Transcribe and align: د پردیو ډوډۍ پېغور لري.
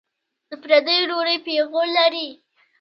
د 0.49 0.51
پردیو 0.61 1.07
ډوډۍ 1.09 1.37
پېغور 1.45 1.87
لري. 1.97 2.27